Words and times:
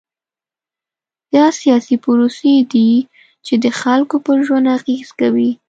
دا 1.33 1.45
سیاسي 1.61 1.95
پروسې 2.03 2.53
دي 2.73 2.91
چې 3.45 3.53
د 3.63 3.65
خلکو 3.81 4.15
پر 4.25 4.37
ژوند 4.45 4.67
اغېز 4.77 5.07
کوي. 5.19 5.51